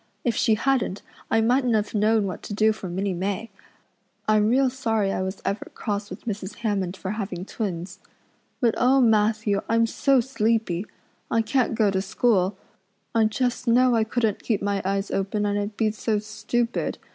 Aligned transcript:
If 0.23 0.35
she 0.35 0.55
hadn't 0.55 1.03
I 1.29 1.41
mightn't 1.41 1.75
have 1.75 1.93
known 1.93 2.25
what 2.25 2.41
to 2.41 2.55
do 2.55 2.73
for 2.73 2.89
Minnie 2.89 3.13
May. 3.13 3.51
I'm 4.27 4.49
real 4.49 4.67
sorry 4.71 5.11
I 5.11 5.21
was 5.21 5.43
ever 5.45 5.65
cross 5.75 6.09
with 6.09 6.25
Mrs. 6.25 6.55
Hammond 6.65 6.97
for 6.97 7.11
having 7.11 7.45
twins. 7.45 7.99
But, 8.59 8.73
oh, 8.79 8.99
Matthew, 8.99 9.61
I'm 9.69 9.85
so 9.85 10.19
sleepy. 10.19 10.87
I 11.29 11.43
can't 11.43 11.75
go 11.75 11.91
to 11.91 12.01
school. 12.01 12.57
I 13.13 13.25
just 13.25 13.67
know 13.67 13.93
I 13.93 14.03
couldn't 14.03 14.41
keep 14.41 14.59
my 14.63 14.81
eyes 14.83 15.11
open 15.11 15.45
and 15.45 15.59
I'd 15.59 15.77
be 15.77 15.91
so 15.91 16.17
stupid. 16.17 16.97